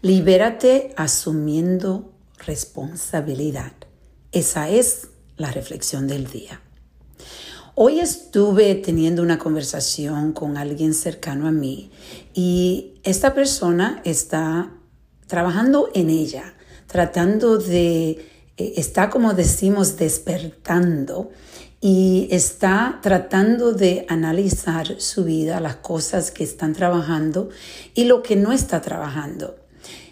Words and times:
Libérate 0.00 0.94
asumiendo 0.96 2.12
responsabilidad. 2.46 3.72
Esa 4.30 4.68
es 4.68 5.08
la 5.36 5.50
reflexión 5.50 6.06
del 6.06 6.28
día. 6.28 6.60
Hoy 7.74 7.98
estuve 7.98 8.76
teniendo 8.76 9.22
una 9.22 9.38
conversación 9.38 10.32
con 10.34 10.56
alguien 10.56 10.94
cercano 10.94 11.48
a 11.48 11.50
mí 11.50 11.90
y 12.32 13.00
esta 13.02 13.34
persona 13.34 14.00
está 14.04 14.70
trabajando 15.26 15.90
en 15.94 16.10
ella, 16.10 16.54
tratando 16.86 17.58
de, 17.58 18.10
eh, 18.56 18.74
está 18.76 19.10
como 19.10 19.34
decimos, 19.34 19.96
despertando 19.96 21.32
y 21.80 22.28
está 22.30 23.00
tratando 23.02 23.72
de 23.72 24.06
analizar 24.08 25.00
su 25.00 25.24
vida, 25.24 25.58
las 25.58 25.76
cosas 25.76 26.30
que 26.30 26.44
están 26.44 26.72
trabajando 26.72 27.48
y 27.94 28.04
lo 28.04 28.22
que 28.22 28.36
no 28.36 28.52
está 28.52 28.80
trabajando. 28.80 29.56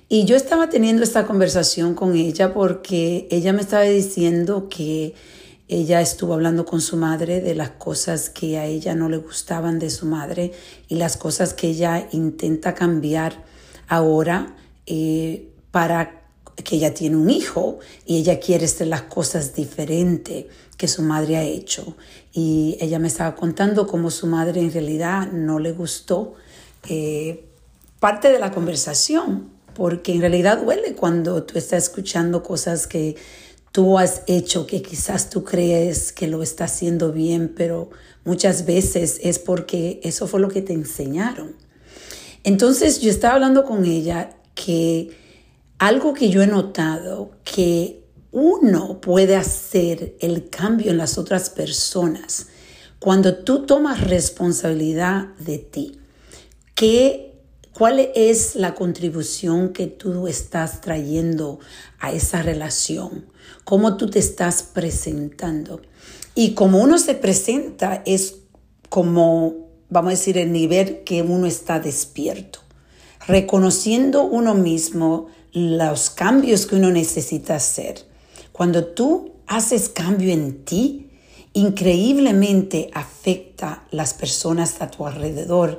Y 0.08 0.24
yo 0.24 0.36
estaba 0.36 0.68
teniendo 0.68 1.02
esta 1.02 1.26
conversación 1.26 1.94
con 1.94 2.14
ella 2.14 2.54
porque 2.54 3.26
ella 3.30 3.52
me 3.52 3.62
estaba 3.62 3.82
diciendo 3.82 4.68
que 4.68 5.14
ella 5.68 6.00
estuvo 6.00 6.34
hablando 6.34 6.64
con 6.64 6.80
su 6.80 6.96
madre 6.96 7.40
de 7.40 7.56
las 7.56 7.70
cosas 7.70 8.30
que 8.30 8.56
a 8.56 8.66
ella 8.66 8.94
no 8.94 9.08
le 9.08 9.16
gustaban 9.16 9.80
de 9.80 9.90
su 9.90 10.06
madre 10.06 10.52
y 10.86 10.94
las 10.94 11.16
cosas 11.16 11.54
que 11.54 11.68
ella 11.68 12.06
intenta 12.12 12.74
cambiar 12.74 13.44
ahora 13.88 14.54
eh, 14.86 15.48
para 15.72 16.22
que 16.54 16.76
ella 16.76 16.94
tiene 16.94 17.16
un 17.16 17.28
hijo 17.28 17.80
y 18.06 18.18
ella 18.18 18.38
quiere 18.38 18.66
hacer 18.66 18.86
las 18.86 19.02
cosas 19.02 19.54
diferentes 19.54 20.46
que 20.76 20.86
su 20.86 21.02
madre 21.02 21.36
ha 21.36 21.42
hecho. 21.42 21.96
Y 22.32 22.76
ella 22.80 23.00
me 23.00 23.08
estaba 23.08 23.34
contando 23.34 23.88
cómo 23.88 24.10
su 24.10 24.28
madre 24.28 24.60
en 24.60 24.72
realidad 24.72 25.32
no 25.32 25.58
le 25.58 25.72
gustó 25.72 26.34
eh, 26.88 27.44
parte 27.98 28.30
de 28.30 28.38
la 28.38 28.52
conversación, 28.52 29.50
porque 29.76 30.14
en 30.14 30.20
realidad 30.20 30.62
duele 30.62 30.94
cuando 30.94 31.42
tú 31.42 31.58
estás 31.58 31.84
escuchando 31.84 32.42
cosas 32.42 32.86
que 32.86 33.16
tú 33.72 33.98
has 33.98 34.22
hecho 34.26 34.66
que 34.66 34.80
quizás 34.80 35.28
tú 35.28 35.44
crees 35.44 36.12
que 36.12 36.26
lo 36.28 36.42
está 36.42 36.64
haciendo 36.64 37.12
bien, 37.12 37.52
pero 37.54 37.90
muchas 38.24 38.64
veces 38.64 39.20
es 39.22 39.38
porque 39.38 40.00
eso 40.02 40.26
fue 40.26 40.40
lo 40.40 40.48
que 40.48 40.62
te 40.62 40.72
enseñaron. 40.72 41.54
Entonces 42.42 43.00
yo 43.02 43.10
estaba 43.10 43.34
hablando 43.34 43.64
con 43.64 43.84
ella 43.84 44.30
que 44.54 45.10
algo 45.78 46.14
que 46.14 46.30
yo 46.30 46.42
he 46.42 46.46
notado 46.46 47.32
que 47.44 48.02
uno 48.32 49.00
puede 49.02 49.36
hacer 49.36 50.16
el 50.20 50.48
cambio 50.48 50.90
en 50.90 50.96
las 50.96 51.18
otras 51.18 51.50
personas 51.50 52.46
cuando 52.98 53.36
tú 53.36 53.66
tomas 53.66 54.00
responsabilidad 54.00 55.34
de 55.38 55.58
ti. 55.58 56.00
¿Qué 56.74 57.35
¿Cuál 57.76 58.10
es 58.14 58.56
la 58.56 58.74
contribución 58.74 59.74
que 59.74 59.86
tú 59.86 60.28
estás 60.28 60.80
trayendo 60.80 61.58
a 61.98 62.10
esa 62.10 62.40
relación? 62.40 63.26
¿Cómo 63.64 63.98
tú 63.98 64.08
te 64.08 64.18
estás 64.18 64.62
presentando? 64.62 65.82
Y 66.34 66.54
como 66.54 66.78
uno 66.78 66.96
se 66.96 67.12
presenta 67.12 68.02
es 68.06 68.36
como, 68.88 69.68
vamos 69.90 70.08
a 70.08 70.16
decir, 70.16 70.38
el 70.38 70.52
nivel 70.52 71.04
que 71.04 71.20
uno 71.20 71.46
está 71.46 71.78
despierto, 71.78 72.60
reconociendo 73.26 74.22
uno 74.22 74.54
mismo 74.54 75.26
los 75.52 76.08
cambios 76.08 76.64
que 76.64 76.76
uno 76.76 76.90
necesita 76.90 77.56
hacer. 77.56 78.06
Cuando 78.52 78.86
tú 78.86 79.32
haces 79.46 79.90
cambio 79.90 80.32
en 80.32 80.64
ti, 80.64 81.10
increíblemente 81.52 82.90
afecta 82.94 83.86
las 83.90 84.14
personas 84.14 84.80
a 84.80 84.90
tu 84.90 85.06
alrededor 85.06 85.78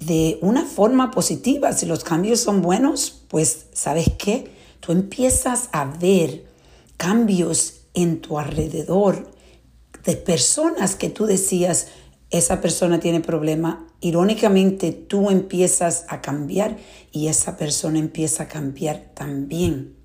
de 0.00 0.38
una 0.42 0.64
forma 0.64 1.10
positiva. 1.10 1.72
Si 1.72 1.86
los 1.86 2.04
cambios 2.04 2.40
son 2.40 2.62
buenos, 2.62 3.24
pues 3.28 3.66
sabes 3.72 4.10
qué, 4.18 4.50
tú 4.80 4.92
empiezas 4.92 5.68
a 5.72 5.84
ver 5.84 6.46
cambios 6.96 7.82
en 7.94 8.20
tu 8.20 8.38
alrededor 8.38 9.30
de 10.04 10.16
personas 10.16 10.94
que 10.94 11.10
tú 11.10 11.26
decías, 11.26 11.88
esa 12.30 12.60
persona 12.60 13.00
tiene 13.00 13.20
problema. 13.20 13.86
Irónicamente, 14.00 14.92
tú 14.92 15.30
empiezas 15.30 16.04
a 16.08 16.20
cambiar 16.20 16.76
y 17.10 17.28
esa 17.28 17.56
persona 17.56 17.98
empieza 17.98 18.44
a 18.44 18.48
cambiar 18.48 19.12
también. 19.14 19.96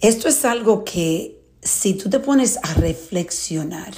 Esto 0.00 0.28
es 0.28 0.44
algo 0.44 0.84
que 0.84 1.42
si 1.62 1.94
tú 1.94 2.10
te 2.10 2.18
pones 2.20 2.58
a 2.62 2.74
reflexionar 2.74 3.94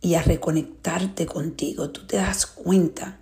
y 0.00 0.14
a 0.14 0.22
reconectarte 0.22 1.24
contigo, 1.24 1.90
tú 1.90 2.06
te 2.06 2.16
das 2.16 2.46
cuenta 2.46 3.20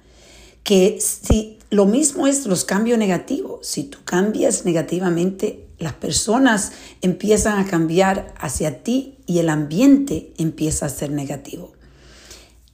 que 0.63 0.99
si 1.01 1.59
lo 1.71 1.87
mismo 1.87 2.27
es 2.27 2.47
los 2.47 2.65
cambios 2.65 2.99
negativos, 2.99 3.67
si 3.67 3.85
tú 3.85 3.99
cambias 4.05 4.65
negativamente, 4.65 5.69
las 5.79 5.95
personas 5.95 6.73
empiezan 7.01 7.59
a 7.59 7.69
cambiar 7.69 8.35
hacia 8.39 8.83
ti 8.83 9.19
y 9.27 9.39
el 9.39 9.49
ambiente 9.49 10.33
empieza 10.37 10.87
a 10.87 10.91
ser 10.91 11.11
negativo. 11.11 11.73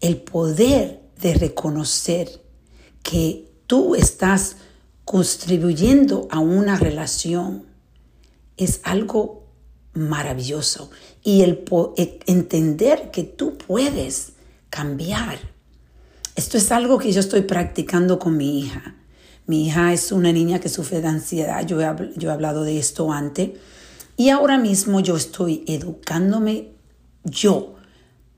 El 0.00 0.18
poder 0.18 1.00
de 1.20 1.34
reconocer 1.34 2.28
que 3.02 3.50
tú 3.66 3.94
estás 3.94 4.56
contribuyendo 5.04 6.28
a 6.30 6.38
una 6.38 6.76
relación 6.76 7.64
es 8.56 8.80
algo 8.82 9.46
maravilloso 9.94 10.90
y 11.22 11.42
el 11.42 11.64
entender 12.26 13.10
que 13.10 13.24
tú 13.24 13.56
puedes 13.56 14.32
cambiar 14.70 15.38
esto 16.38 16.56
es 16.56 16.70
algo 16.70 16.98
que 16.98 17.10
yo 17.10 17.18
estoy 17.18 17.42
practicando 17.42 18.20
con 18.20 18.36
mi 18.36 18.60
hija. 18.60 18.94
Mi 19.46 19.66
hija 19.66 19.92
es 19.92 20.12
una 20.12 20.32
niña 20.32 20.60
que 20.60 20.68
sufre 20.68 21.00
de 21.00 21.08
ansiedad, 21.08 21.66
yo 21.66 21.80
he, 21.80 22.12
yo 22.16 22.30
he 22.30 22.32
hablado 22.32 22.62
de 22.62 22.78
esto 22.78 23.12
antes, 23.12 23.50
y 24.16 24.28
ahora 24.28 24.56
mismo 24.56 25.00
yo 25.00 25.16
estoy 25.16 25.64
educándome 25.66 26.68
yo, 27.24 27.74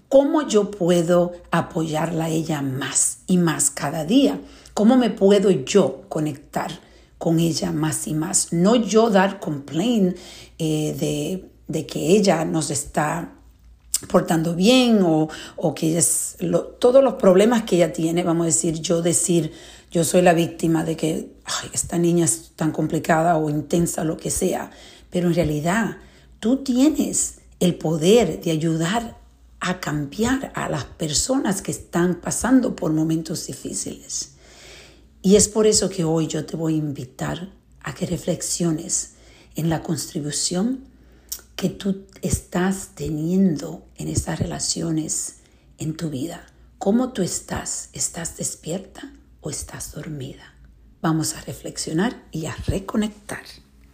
cómo 0.09 0.49
yo 0.49 0.71
puedo 0.71 1.33
apoyarla 1.51 2.25
a 2.25 2.29
ella 2.31 2.63
más 2.63 3.19
y 3.27 3.37
más 3.37 3.71
cada 3.71 4.07
día, 4.07 4.41
cómo 4.73 4.97
me 4.97 5.11
puedo 5.11 5.51
yo 5.51 6.05
conectar 6.09 6.71
con 7.19 7.39
ella 7.39 7.71
más 7.71 8.09
y 8.09 8.15
más, 8.15 8.51
no 8.55 8.77
yo 8.77 9.11
dar 9.11 9.41
complaint 9.41 10.17
eh, 10.59 10.97
de, 10.99 11.51
de 11.69 11.87
que 11.87 12.17
ella 12.17 12.47
nos 12.47 12.71
está 12.71 13.35
portando 14.09 14.55
bien 14.55 15.01
o, 15.03 15.29
que 15.75 15.99
es 15.99 16.37
todos 16.79 17.03
los 17.03 17.15
problemas 17.15 17.65
que 17.65 17.77
ella 17.77 17.93
tiene, 17.93 18.23
vamos 18.23 18.45
a 18.45 18.47
decir, 18.47 18.81
yo 18.81 19.03
decir, 19.03 19.53
yo 19.91 20.05
soy 20.05 20.23
la 20.23 20.33
víctima 20.33 20.85
de 20.85 20.97
que 20.97 21.33
esta 21.73 21.99
niña 21.99 22.25
es 22.25 22.53
tan 22.57 22.73
complicada 22.73 23.37
o 23.37 23.51
intensa, 23.51 24.05
lo 24.05 24.17
que 24.17 24.31
sea, 24.31 24.71
pero 25.11 25.29
en 25.29 25.35
realidad 25.35 25.99
tú 26.39 26.59
tienes 26.59 27.41
el 27.59 27.75
poder 27.75 28.41
de 28.41 28.51
ayudar 28.53 29.19
a 29.61 29.81
cambiar 29.81 30.53
a 30.55 30.69
las 30.69 30.85
personas 30.85 31.61
que 31.61 31.71
están 31.71 32.21
pasando 32.21 32.75
por 32.75 32.93
momentos 32.93 33.47
difíciles. 33.47 34.33
Y 35.23 35.37
es 35.37 35.49
por 35.49 35.67
eso 35.67 35.91
que 35.91 36.05
hoy 36.05 36.27
yo 36.27 36.47
te 36.47 36.57
voy 36.57 36.75
a 36.75 36.79
invitar 36.79 37.51
a 37.83 37.95
que 37.95 38.07
reflexiones 38.07 39.13
en 39.55 39.69
la 39.69 39.83
contribución 39.83 40.90
que 41.61 41.69
tú 41.69 42.07
estás 42.23 42.93
teniendo 42.95 43.87
en 43.97 44.09
esas 44.09 44.39
relaciones 44.39 45.41
en 45.77 45.95
tu 45.95 46.09
vida. 46.09 46.47
¿Cómo 46.79 47.13
tú 47.13 47.21
estás? 47.21 47.91
¿Estás 47.93 48.39
despierta 48.39 49.13
o 49.43 49.51
estás 49.51 49.93
dormida? 49.93 50.55
Vamos 51.03 51.37
a 51.37 51.43
reflexionar 51.43 52.25
y 52.31 52.47
a 52.47 52.57
reconectar. 52.67 53.43